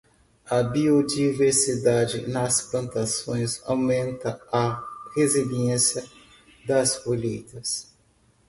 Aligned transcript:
A 0.49 0.63
biodiversidade 0.63 2.27
nas 2.27 2.59
plantações 2.59 3.61
aumenta 3.65 4.41
a 4.51 4.83
resiliência 5.15 6.03
das 6.65 6.97
colheitas. 6.97 7.93